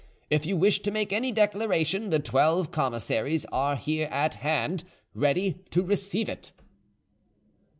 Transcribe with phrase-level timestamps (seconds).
[0.31, 5.63] If you wish to make any declaration, the twelve commissaries are here at hand, ready
[5.69, 6.53] to receive it."